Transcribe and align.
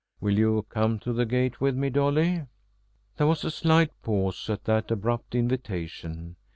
"Will 0.19 0.39
you 0.39 0.65
come 0.67 0.97
to 1.01 1.13
the 1.13 1.27
gate 1.27 1.61
with 1.61 1.75
me, 1.77 1.91
Dolly?" 1.91 2.47
There 3.17 3.27
was 3.27 3.45
a 3.45 3.51
slight 3.51 3.91
pause 4.01 4.49
at 4.49 4.63
that 4.63 4.89
abrupt 4.89 5.35
invitation. 5.35 6.37